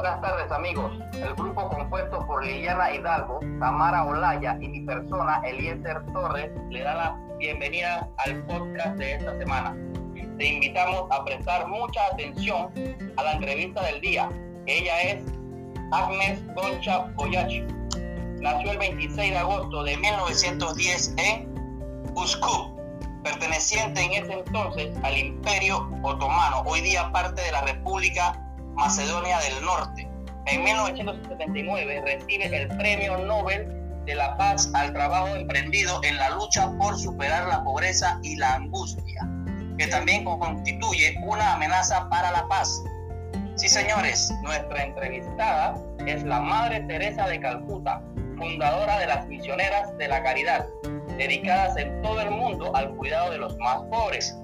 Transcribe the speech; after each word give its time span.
Buenas 0.00 0.20
tardes 0.20 0.52
amigos. 0.52 0.92
El 1.12 1.34
grupo 1.34 1.68
compuesto 1.68 2.24
por 2.24 2.44
Liliana 2.44 2.94
Hidalgo, 2.94 3.40
Tamara 3.58 4.04
Olaya 4.04 4.56
y 4.60 4.68
mi 4.68 4.80
persona, 4.82 5.42
Eliezer 5.44 6.06
Torres, 6.12 6.52
le 6.70 6.84
da 6.84 6.94
la 6.94 7.36
bienvenida 7.36 8.08
al 8.18 8.46
podcast 8.46 8.96
de 8.96 9.14
esta 9.14 9.36
semana. 9.38 9.76
Te 10.38 10.46
invitamos 10.46 11.10
a 11.10 11.24
prestar 11.24 11.66
mucha 11.66 12.00
atención 12.12 12.70
a 13.16 13.22
la 13.24 13.32
entrevista 13.32 13.82
del 13.86 14.00
día. 14.00 14.28
Ella 14.66 15.00
es 15.02 15.24
Agnes 15.90 16.44
Concha 16.54 16.98
Boyachi. 17.16 17.62
Nació 18.40 18.70
el 18.70 18.78
26 18.78 19.32
de 19.32 19.36
agosto 19.36 19.82
de 19.82 19.96
1910 19.96 21.14
en 21.16 21.52
Uskub, 22.14 22.72
perteneciente 23.24 24.00
en 24.00 24.12
ese 24.12 24.32
entonces 24.32 24.96
al 25.02 25.18
Imperio 25.18 25.90
Otomano, 26.04 26.62
hoy 26.66 26.82
día 26.82 27.10
parte 27.10 27.42
de 27.42 27.50
la 27.50 27.62
República 27.62 28.44
Macedonia 28.78 29.40
del 29.40 29.64
Norte. 29.64 30.08
En 30.46 30.62
1979 30.62 32.00
recibe 32.06 32.44
el 32.44 32.68
Premio 32.78 33.18
Nobel 33.18 33.66
de 34.06 34.14
la 34.14 34.36
Paz 34.36 34.70
al 34.72 34.92
trabajo 34.92 35.34
emprendido 35.34 36.00
en 36.04 36.16
la 36.16 36.30
lucha 36.30 36.70
por 36.78 36.96
superar 36.96 37.48
la 37.48 37.64
pobreza 37.64 38.20
y 38.22 38.36
la 38.36 38.54
angustia, 38.54 39.28
que 39.76 39.88
también 39.88 40.24
constituye 40.24 41.18
una 41.26 41.54
amenaza 41.54 42.08
para 42.08 42.30
la 42.30 42.46
paz. 42.46 42.84
Sí, 43.56 43.68
señores, 43.68 44.32
nuestra 44.44 44.84
entrevistada 44.84 45.74
es 46.06 46.22
la 46.22 46.38
Madre 46.40 46.80
Teresa 46.82 47.26
de 47.26 47.40
Calcuta, 47.40 48.00
fundadora 48.36 49.00
de 49.00 49.08
las 49.08 49.26
Misioneras 49.26 49.98
de 49.98 50.06
la 50.06 50.22
Caridad, 50.22 50.64
dedicadas 51.16 51.76
en 51.76 52.00
todo 52.00 52.20
el 52.20 52.30
mundo 52.30 52.74
al 52.76 52.94
cuidado 52.94 53.32
de 53.32 53.38
los 53.38 53.58
más 53.58 53.78
pobres. 53.90 54.38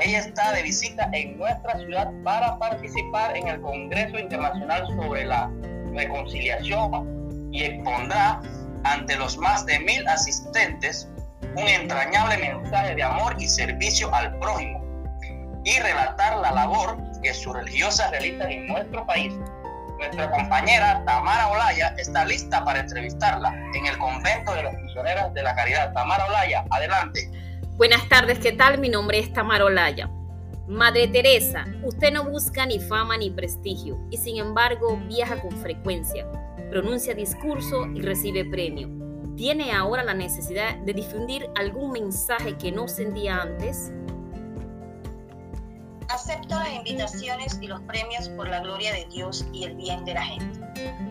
Ella 0.00 0.20
está 0.20 0.52
de 0.52 0.62
visita 0.62 1.08
en 1.12 1.36
nuestra 1.38 1.78
ciudad 1.78 2.10
para 2.24 2.58
participar 2.58 3.36
en 3.36 3.48
el 3.48 3.60
Congreso 3.60 4.18
Internacional 4.18 4.86
sobre 4.96 5.24
la 5.24 5.50
Reconciliación 5.92 7.50
y 7.52 7.64
expondrá 7.64 8.40
ante 8.84 9.16
los 9.16 9.36
más 9.38 9.66
de 9.66 9.80
mil 9.80 10.06
asistentes 10.06 11.08
un 11.56 11.66
entrañable 11.66 12.38
mensaje 12.38 12.94
de 12.94 13.02
amor 13.02 13.34
y 13.38 13.48
servicio 13.48 14.14
al 14.14 14.38
prójimo 14.38 14.80
y 15.64 15.78
relatar 15.80 16.36
la 16.38 16.52
labor 16.52 16.96
que 17.22 17.34
sus 17.34 17.54
religiosas 17.54 18.10
realizan 18.10 18.50
en 18.52 18.66
nuestro 18.68 19.04
país 19.06 19.32
nuestra 19.98 20.30
compañera 20.30 21.02
Tamara 21.04 21.48
Olaya 21.48 21.94
está 21.98 22.24
lista 22.24 22.64
para 22.64 22.80
entrevistarla 22.80 23.52
en 23.74 23.86
el 23.86 23.98
convento 23.98 24.54
de 24.54 24.62
las 24.62 24.74
misioneras 24.74 25.34
de 25.34 25.42
la 25.42 25.54
caridad. 25.56 25.92
Tamara 25.92 26.24
Olaya, 26.26 26.64
adelante. 26.70 27.28
Buenas 27.78 28.08
tardes, 28.08 28.40
¿qué 28.40 28.50
tal? 28.50 28.78
Mi 28.78 28.88
nombre 28.88 29.20
es 29.20 29.32
Tamara 29.32 29.64
Olaya. 29.64 30.10
Madre 30.66 31.06
Teresa, 31.06 31.64
usted 31.84 32.12
no 32.12 32.28
busca 32.28 32.66
ni 32.66 32.80
fama 32.80 33.16
ni 33.16 33.30
prestigio 33.30 33.96
y 34.10 34.16
sin 34.16 34.38
embargo 34.38 34.96
viaja 35.06 35.40
con 35.40 35.52
frecuencia, 35.52 36.26
pronuncia 36.70 37.14
discurso 37.14 37.86
y 37.94 38.02
recibe 38.02 38.44
premio. 38.44 38.88
¿Tiene 39.36 39.70
ahora 39.70 40.02
la 40.02 40.12
necesidad 40.12 40.74
de 40.78 40.92
difundir 40.92 41.48
algún 41.54 41.92
mensaje 41.92 42.58
que 42.58 42.72
no 42.72 42.88
sentía 42.88 43.42
antes? 43.42 43.92
Acepto 46.08 46.56
las 46.56 46.72
invitaciones 46.72 47.60
y 47.62 47.68
los 47.68 47.80
premios 47.82 48.28
por 48.30 48.48
la 48.48 48.58
gloria 48.58 48.92
de 48.92 49.04
Dios 49.04 49.46
y 49.52 49.62
el 49.62 49.76
bien 49.76 50.04
de 50.04 50.14
la 50.14 50.22
gente. 50.24 50.60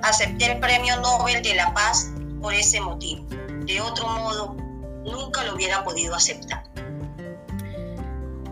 Acepté 0.03 0.51
el 0.51 0.59
premio 0.59 0.99
Nobel 0.99 1.41
de 1.41 1.55
la 1.55 1.73
Paz 1.73 2.11
por 2.41 2.53
ese 2.53 2.81
motivo. 2.81 3.25
De 3.65 3.79
otro 3.79 4.05
modo, 4.05 4.66
nunca 5.07 5.43
lo 5.43 5.55
hubiera 5.55 5.83
podido 5.83 6.15
aceptar. 6.15 6.63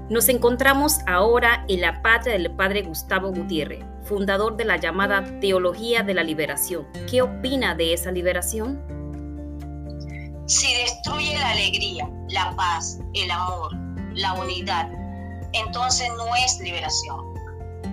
Nos 0.09 0.29
encontramos 0.29 0.99
ahora 1.07 1.65
en 1.67 1.81
la 1.81 2.01
patria 2.03 2.33
del 2.33 2.51
padre 2.51 2.83
Gustavo 2.83 3.31
Gutiérrez, 3.31 3.83
fundador 4.03 4.55
de 4.55 4.65
la 4.65 4.77
llamada 4.77 5.23
Teología 5.39 6.03
de 6.03 6.13
la 6.13 6.23
Liberación. 6.23 6.87
¿Qué 7.09 7.23
opina 7.23 7.73
de 7.73 7.93
esa 7.93 8.11
liberación? 8.11 8.79
Si 10.45 10.71
destruye 10.75 11.35
la 11.39 11.49
alegría, 11.49 12.07
la 12.29 12.55
paz, 12.55 12.99
el 13.15 13.31
amor, 13.31 13.71
la 14.13 14.33
unidad, 14.33 14.91
entonces 15.53 16.07
no 16.17 16.35
es 16.35 16.59
liberación. 16.59 17.33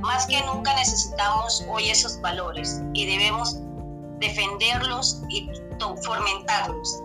Más 0.00 0.26
que 0.26 0.38
nunca 0.44 0.74
necesitamos 0.74 1.64
hoy 1.70 1.88
esos 1.88 2.20
valores 2.20 2.82
y 2.92 3.06
debemos 3.06 3.56
defenderlos 4.18 5.22
y 5.30 5.48
fomentarlos. 6.04 7.02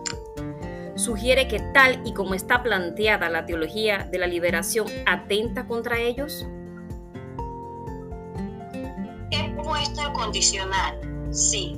¿Sugiere 1.08 1.48
que 1.48 1.58
tal 1.58 2.02
y 2.04 2.12
como 2.12 2.34
está 2.34 2.62
planteada 2.62 3.30
la 3.30 3.46
teología 3.46 4.06
de 4.12 4.18
la 4.18 4.26
liberación 4.26 4.86
atenta 5.06 5.66
contra 5.66 5.98
ellos? 5.98 6.44
He 9.30 9.48
puesto 9.54 10.02
el 10.02 10.12
condicional, 10.12 11.00
sí. 11.30 11.74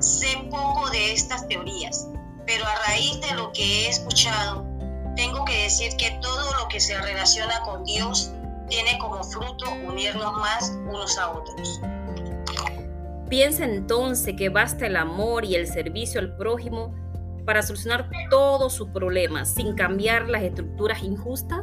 Sé 0.00 0.26
poco 0.50 0.90
de 0.90 1.12
estas 1.12 1.46
teorías, 1.46 2.08
pero 2.46 2.64
a 2.66 2.74
raíz 2.88 3.20
de 3.20 3.32
lo 3.36 3.52
que 3.52 3.62
he 3.62 3.88
escuchado, 3.90 4.66
tengo 5.14 5.44
que 5.44 5.62
decir 5.62 5.92
que 5.96 6.10
todo 6.20 6.52
lo 6.60 6.66
que 6.66 6.80
se 6.80 7.00
relaciona 7.00 7.60
con 7.60 7.84
Dios 7.84 8.32
tiene 8.68 8.98
como 8.98 9.22
fruto 9.22 9.70
unirnos 9.86 10.32
más 10.32 10.72
unos 10.88 11.16
a 11.16 11.30
otros. 11.30 11.80
Piensa 13.28 13.64
entonces 13.64 14.34
que 14.36 14.48
basta 14.48 14.86
el 14.86 14.96
amor 14.96 15.44
y 15.44 15.54
el 15.54 15.68
servicio 15.68 16.18
al 16.18 16.36
prójimo 16.36 16.92
para 17.44 17.62
solucionar 17.62 18.08
todos 18.30 18.72
sus 18.72 18.88
problemas 18.88 19.54
sin 19.54 19.74
cambiar 19.74 20.28
las 20.28 20.42
estructuras 20.42 21.02
injustas? 21.02 21.60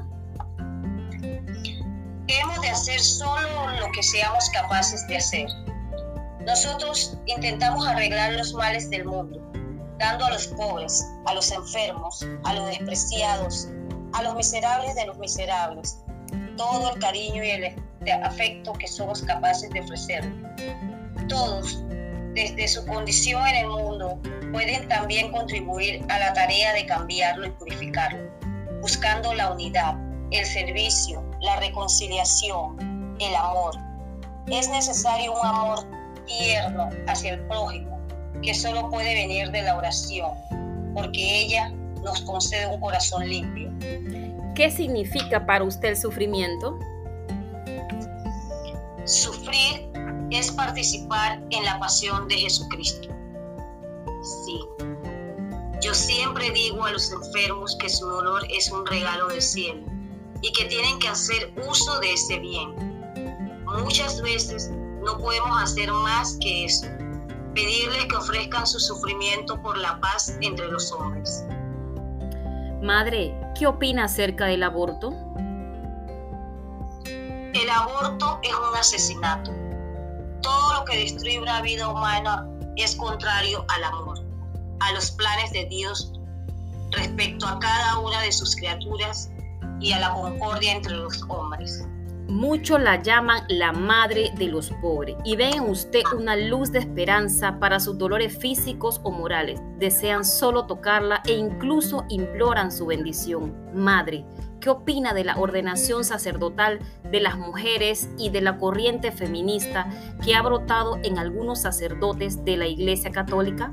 Hemos 2.28 2.62
de 2.62 2.70
hacer 2.70 3.00
solo 3.00 3.72
lo 3.80 3.92
que 3.94 4.04
seamos 4.04 4.50
capaces 4.50 5.08
de 5.08 5.18
hacer. 5.18 5.48
Nosotros 6.46 7.18
intentamos 7.26 7.88
arreglar 7.88 8.34
los 8.34 8.54
males 8.54 8.90
del 8.90 9.06
mundo, 9.06 9.42
dando 9.98 10.26
a 10.26 10.32
los 10.32 10.48
pobres, 10.48 11.06
a 11.26 11.34
los 11.34 11.52
enfermos, 11.52 12.26
a 12.44 12.54
los 12.54 12.68
despreciados, 12.68 13.70
a 14.14 14.24
los 14.24 14.36
miserables 14.36 14.96
de 14.96 15.06
los 15.08 15.18
miserables, 15.18 16.00
todo 16.58 16.94
el 16.94 17.00
cariño 17.00 17.44
y 17.44 17.50
el 17.50 18.24
afecto 18.24 18.74
que 18.74 18.88
somos 18.88 19.22
capaces 19.22 19.70
de 19.70 19.82
ofrecer. 19.82 20.32
Todos, 21.28 21.84
desde 22.38 22.68
su 22.68 22.86
condición 22.86 23.48
en 23.48 23.56
el 23.56 23.68
mundo, 23.68 24.20
pueden 24.52 24.88
también 24.88 25.32
contribuir 25.32 26.06
a 26.08 26.20
la 26.20 26.34
tarea 26.34 26.72
de 26.74 26.86
cambiarlo 26.86 27.48
y 27.48 27.50
purificarlo, 27.50 28.30
buscando 28.80 29.34
la 29.34 29.52
unidad, 29.54 29.96
el 30.30 30.46
servicio, 30.46 31.28
la 31.42 31.60
reconciliación, 31.60 33.18
el 33.20 33.36
amor. 33.36 33.74
Es 34.52 34.70
necesario 34.70 35.34
un 35.34 35.48
amor 35.48 35.80
tierno 36.28 36.90
hacia 37.08 37.34
el 37.34 37.40
prójimo 37.48 38.00
que 38.44 38.54
solo 38.54 38.88
puede 38.92 39.16
venir 39.16 39.50
de 39.50 39.64
la 39.64 39.76
oración, 39.76 40.30
porque 40.94 41.42
ella 41.42 41.72
nos 42.04 42.22
concede 42.22 42.68
un 42.68 42.80
corazón 42.80 43.28
limpio. 43.28 43.72
¿Qué 44.54 44.70
significa 44.70 45.44
para 45.44 45.64
usted 45.64 45.90
el 45.90 45.98
sufrimiento? 45.98 46.78
Sufrir 49.06 49.37
es 50.32 50.52
participar 50.52 51.42
en 51.50 51.64
la 51.64 51.80
pasión 51.80 52.28
de 52.28 52.36
Jesucristo. 52.36 53.10
Sí. 54.46 54.60
Yo 55.82 55.94
siempre 55.94 56.50
digo 56.52 56.84
a 56.84 56.92
los 56.92 57.12
enfermos 57.12 57.78
que 57.80 57.90
su 57.90 58.08
dolor 58.08 58.46
es 58.50 58.72
un 58.72 58.86
regalo 58.86 59.28
del 59.28 59.42
cielo 59.42 59.82
y 60.42 60.52
que 60.52 60.66
tienen 60.66 61.00
que 61.00 61.08
hacer 61.08 61.54
uso 61.70 62.00
de 62.00 62.14
ese 62.14 62.40
bien. 62.40 62.74
Muchas 63.66 64.22
veces 64.22 64.72
no 65.04 65.18
podemos 65.18 65.62
hacer 65.62 65.92
más 65.92 66.38
que 66.42 66.66
eso, 66.66 66.88
pedirles 67.54 68.06
que 68.06 68.16
ofrezcan 68.16 68.66
su 68.66 68.80
sufrimiento 68.80 69.62
por 69.62 69.78
la 69.78 70.00
paz 70.00 70.36
entre 70.42 70.68
los 70.68 70.92
hombres. 70.92 71.46
Madre, 72.82 73.36
¿qué 73.58 73.68
opina 73.68 74.06
acerca 74.06 74.46
del 74.46 74.64
aborto? 74.64 75.14
El 77.06 77.70
aborto 77.70 78.40
es 78.44 78.54
un 78.54 78.78
asesinato. 78.78 79.67
Todo 80.42 80.74
lo 80.74 80.86
que 80.86 80.98
destruye 80.98 81.40
una 81.40 81.62
vida 81.62 81.88
humana 81.88 82.48
es 82.76 82.96
contrario 82.96 83.66
al 83.70 83.84
amor, 83.84 84.20
a 84.80 84.92
los 84.94 85.12
planes 85.12 85.52
de 85.52 85.66
Dios 85.66 86.14
respecto 86.92 87.48
a 87.48 87.60
cada 87.60 88.00
una 88.00 88.22
de 88.22 88.32
sus 88.32 88.56
criaturas 88.56 89.30
y 89.80 89.92
a 89.92 90.00
la 90.00 90.14
concordia 90.14 90.74
entre 90.74 90.94
los 90.94 91.22
hombres. 91.28 91.84
Muchos 92.28 92.82
la 92.82 93.02
llaman 93.02 93.46
la 93.48 93.72
madre 93.72 94.34
de 94.36 94.48
los 94.48 94.70
pobres 94.82 95.16
y 95.24 95.38
ven 95.38 95.54
en 95.54 95.70
usted 95.70 96.02
una 96.14 96.36
luz 96.36 96.74
de 96.74 96.80
esperanza 96.80 97.58
para 97.58 97.80
sus 97.80 97.98
dolores 97.98 98.38
físicos 98.38 99.00
o 99.04 99.12
morales. 99.12 99.62
Desean 99.80 100.26
solo 100.26 100.66
tocarla 100.66 101.24
e 101.26 101.32
incluso 101.32 102.04
imploran 102.10 102.70
su 102.74 102.88
bendición. 102.88 103.56
Madre, 103.74 104.26
¿qué 104.60 104.70
opina 104.70 105.14
de 105.14 105.24
la 105.24 105.38
ordenación 105.38 106.04
sacerdotal 106.04 106.80
de 107.10 107.22
las 107.22 107.38
mujeres 107.38 108.10
y 108.18 108.30
de 108.30 108.42
la 108.42 108.58
corriente 108.58 109.14
feminista 109.14 109.90
que 110.22 110.36
ha 110.36 110.42
brotado 110.42 110.98
en 111.04 111.20
algunos 111.20 111.62
sacerdotes 111.62 112.44
de 112.44 112.58
la 112.58 112.68
Iglesia 112.68 113.10
Católica? 113.10 113.72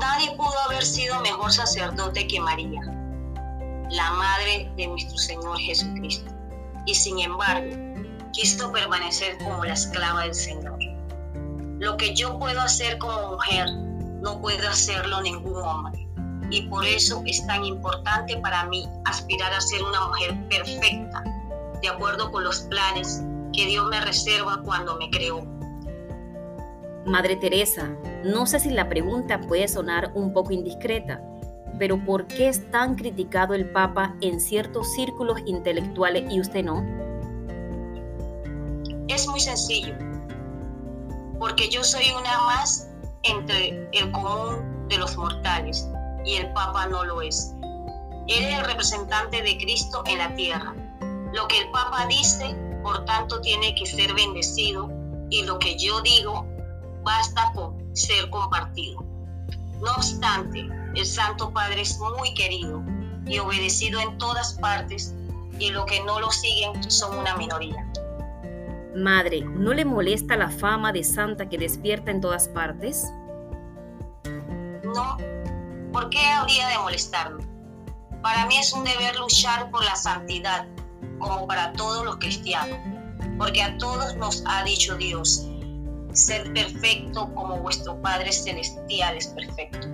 Nadie 0.00 0.34
pudo 0.38 0.58
haber 0.66 0.82
sido 0.82 1.20
mejor 1.20 1.52
sacerdote 1.52 2.26
que 2.26 2.40
María 2.40 2.93
la 3.90 4.10
madre 4.12 4.70
de 4.76 4.86
nuestro 4.86 5.16
Señor 5.16 5.58
Jesucristo. 5.58 6.32
Y 6.86 6.94
sin 6.94 7.18
embargo, 7.20 7.70
quiso 8.32 8.70
permanecer 8.72 9.38
como 9.38 9.64
la 9.64 9.74
esclava 9.74 10.22
del 10.22 10.34
Señor. 10.34 10.78
Lo 11.78 11.96
que 11.96 12.14
yo 12.14 12.38
puedo 12.38 12.60
hacer 12.60 12.98
como 12.98 13.32
mujer, 13.32 13.68
no 14.20 14.40
puede 14.40 14.66
hacerlo 14.66 15.20
ningún 15.22 15.62
hombre. 15.62 16.08
Y 16.50 16.62
por 16.68 16.84
eso 16.84 17.22
es 17.26 17.46
tan 17.46 17.64
importante 17.64 18.36
para 18.38 18.66
mí 18.66 18.88
aspirar 19.04 19.52
a 19.52 19.60
ser 19.60 19.82
una 19.82 20.08
mujer 20.08 20.36
perfecta, 20.48 21.24
de 21.80 21.88
acuerdo 21.88 22.30
con 22.30 22.44
los 22.44 22.60
planes 22.62 23.22
que 23.52 23.66
Dios 23.66 23.86
me 23.88 24.00
reserva 24.00 24.60
cuando 24.64 24.96
me 24.96 25.10
creó. 25.10 25.44
Madre 27.06 27.36
Teresa, 27.36 27.94
no 28.24 28.46
sé 28.46 28.60
si 28.60 28.70
la 28.70 28.88
pregunta 28.88 29.40
puede 29.40 29.68
sonar 29.68 30.12
un 30.14 30.32
poco 30.32 30.52
indiscreta, 30.52 31.20
pero 31.78 32.02
¿por 32.04 32.26
qué 32.26 32.48
es 32.48 32.70
tan 32.70 32.94
criticado 32.94 33.54
el 33.54 33.70
Papa 33.70 34.14
en 34.20 34.40
ciertos 34.40 34.92
círculos 34.94 35.40
intelectuales 35.46 36.30
y 36.32 36.40
usted 36.40 36.64
no? 36.64 36.84
Es 39.08 39.26
muy 39.28 39.40
sencillo, 39.40 39.94
porque 41.38 41.68
yo 41.68 41.84
soy 41.84 42.04
una 42.18 42.38
más 42.46 42.88
entre 43.22 43.88
el 43.92 44.10
común 44.12 44.86
de 44.88 44.98
los 44.98 45.16
mortales 45.16 45.88
y 46.24 46.36
el 46.36 46.52
Papa 46.52 46.86
no 46.86 47.04
lo 47.04 47.22
es. 47.22 47.54
Él 48.28 48.44
es 48.44 48.58
el 48.58 48.64
representante 48.64 49.42
de 49.42 49.56
Cristo 49.58 50.02
en 50.06 50.18
la 50.18 50.34
tierra. 50.34 50.74
Lo 51.32 51.46
que 51.48 51.58
el 51.60 51.70
Papa 51.70 52.06
dice, 52.06 52.56
por 52.82 53.04
tanto, 53.04 53.40
tiene 53.40 53.74
que 53.74 53.86
ser 53.86 54.14
bendecido 54.14 54.90
y 55.30 55.42
lo 55.42 55.58
que 55.58 55.76
yo 55.76 56.00
digo 56.02 56.46
basta 57.02 57.52
con 57.54 57.76
ser 57.94 58.30
compartido. 58.30 59.04
No 59.82 59.92
obstante, 59.96 60.68
el 60.94 61.06
Santo 61.06 61.52
Padre 61.52 61.82
es 61.82 61.98
muy 61.98 62.32
querido 62.34 62.82
y 63.26 63.38
obedecido 63.38 64.00
en 64.00 64.16
todas 64.18 64.54
partes 64.54 65.14
y 65.58 65.70
los 65.70 65.84
que 65.86 66.02
no 66.04 66.20
lo 66.20 66.30
siguen 66.30 66.90
son 66.90 67.18
una 67.18 67.36
minoría. 67.36 67.86
Madre, 68.96 69.40
¿no 69.40 69.72
le 69.72 69.84
molesta 69.84 70.36
la 70.36 70.50
fama 70.50 70.92
de 70.92 71.02
santa 71.02 71.48
que 71.48 71.58
despierta 71.58 72.10
en 72.10 72.20
todas 72.20 72.48
partes? 72.48 73.10
No, 74.94 75.18
¿por 75.92 76.10
qué 76.10 76.24
habría 76.26 76.68
de 76.68 76.78
molestarme? 76.78 77.44
Para 78.22 78.46
mí 78.46 78.56
es 78.56 78.72
un 78.72 78.84
deber 78.84 79.16
luchar 79.16 79.70
por 79.70 79.84
la 79.84 79.96
santidad, 79.96 80.66
como 81.18 81.46
para 81.46 81.72
todos 81.72 82.04
los 82.04 82.16
cristianos, 82.16 82.78
porque 83.36 83.62
a 83.62 83.76
todos 83.78 84.16
nos 84.16 84.44
ha 84.46 84.62
dicho 84.62 84.96
Dios, 84.96 85.46
ser 86.14 86.52
perfecto 86.52 87.28
como 87.34 87.58
vuestro 87.58 88.00
Padre 88.00 88.32
Celestial 88.32 89.16
es 89.16 89.28
perfecto. 89.28 89.88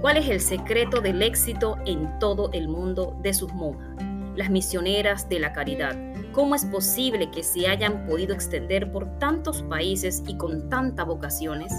¿Cuál 0.00 0.16
es 0.16 0.28
el 0.28 0.40
secreto 0.40 1.00
del 1.00 1.22
éxito 1.22 1.76
en 1.86 2.18
todo 2.18 2.50
el 2.52 2.68
mundo 2.68 3.16
de 3.22 3.32
sus 3.32 3.52
monjas, 3.52 4.02
las 4.34 4.50
misioneras 4.50 5.28
de 5.28 5.38
la 5.38 5.52
caridad? 5.52 5.96
¿Cómo 6.32 6.54
es 6.54 6.64
posible 6.64 7.30
que 7.30 7.42
se 7.42 7.68
hayan 7.68 8.06
podido 8.06 8.34
extender 8.34 8.90
por 8.92 9.06
tantos 9.18 9.62
países 9.62 10.22
y 10.26 10.36
con 10.36 10.68
tantas 10.68 11.06
vocaciones? 11.06 11.72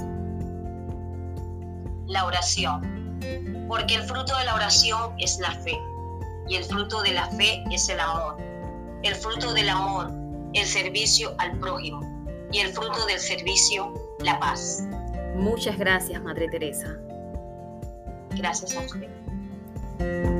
La 2.08 2.26
oración, 2.26 3.18
porque 3.68 3.96
el 3.96 4.04
fruto 4.04 4.38
de 4.38 4.46
la 4.46 4.56
oración 4.56 5.14
es 5.18 5.40
la 5.40 5.52
fe 5.52 5.78
y 6.48 6.56
el 6.56 6.64
fruto 6.64 7.02
de 7.02 7.14
la 7.14 7.26
fe 7.32 7.64
es 7.72 7.90
el 7.90 8.00
amor. 8.00 8.38
El 9.04 9.16
fruto 9.16 9.54
del 9.54 9.70
amor, 9.70 10.12
el 10.54 10.66
servicio 10.66 11.34
al 11.40 11.58
prójimo 11.60 12.11
y 12.52 12.60
el 12.60 12.74
fruto 12.74 13.06
del 13.06 13.20
servicio, 13.20 13.94
la 14.20 14.40
paz. 14.40 14.84
Muchas 15.36 15.78
gracias, 15.78 16.22
Madre 16.22 16.48
Teresa. 16.50 16.98
Gracias 18.32 18.76
a 18.76 18.82
usted. 18.82 20.31